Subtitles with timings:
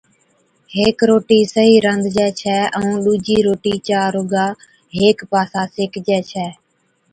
[0.75, 4.45] ھيڪ روٽِي صحيح رانڌجَي ڇَي ائُون ڏُوجِي روٽِي چا رُگا
[4.99, 6.47] ھيڪ پاسا سيڪجَي ڇَي